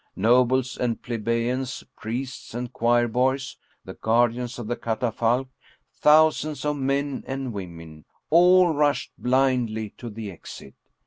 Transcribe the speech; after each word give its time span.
Nobles 0.15 0.77
and 0.79 0.99
plebeians, 0.99 1.83
priests 1.95 2.55
and 2.55 2.73
choir 2.73 3.07
boys, 3.07 3.57
the 3.85 3.93
guardians 3.93 4.57
of 4.57 4.65
the 4.65 4.75
catafalque, 4.75 5.51
thousands 5.93 6.65
of 6.65 6.75
men 6.75 7.23
and 7.27 7.53
women 7.53 8.05
all 8.31 8.73
rushed 8.73 9.11
blindly 9.19 9.91
to 9.99 10.09
the 10.09 10.31
exit. 10.31 10.73